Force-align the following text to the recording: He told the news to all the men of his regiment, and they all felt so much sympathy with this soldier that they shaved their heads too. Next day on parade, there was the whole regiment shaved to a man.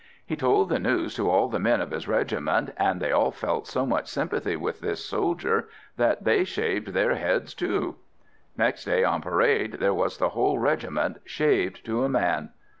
He 0.25 0.35
told 0.35 0.69
the 0.69 0.79
news 0.79 1.13
to 1.13 1.29
all 1.29 1.47
the 1.47 1.59
men 1.59 1.79
of 1.79 1.91
his 1.91 2.07
regiment, 2.07 2.71
and 2.75 2.99
they 2.99 3.11
all 3.11 3.29
felt 3.29 3.67
so 3.67 3.85
much 3.85 4.07
sympathy 4.07 4.55
with 4.55 4.79
this 4.81 5.05
soldier 5.05 5.69
that 5.95 6.23
they 6.23 6.43
shaved 6.43 6.87
their 6.87 7.13
heads 7.13 7.53
too. 7.53 7.97
Next 8.57 8.85
day 8.85 9.03
on 9.03 9.21
parade, 9.21 9.73
there 9.73 9.93
was 9.93 10.17
the 10.17 10.29
whole 10.29 10.57
regiment 10.57 11.17
shaved 11.27 11.85
to 11.85 12.03
a 12.03 12.09
man. 12.09 12.49